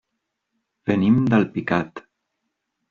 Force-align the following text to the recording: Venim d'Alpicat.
Venim 0.91 1.21
d'Alpicat. 1.29 2.05